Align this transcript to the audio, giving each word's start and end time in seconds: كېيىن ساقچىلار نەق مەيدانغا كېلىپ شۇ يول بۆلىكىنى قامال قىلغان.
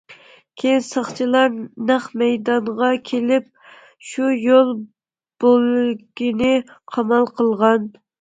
كېيىن 0.59 0.79
ساقچىلار 0.85 1.49
نەق 1.89 2.07
مەيدانغا 2.21 2.89
كېلىپ 3.09 3.51
شۇ 4.13 4.29
يول 4.45 4.73
بۆلىكىنى 5.45 6.51
قامال 6.97 7.29
قىلغان. 7.41 7.87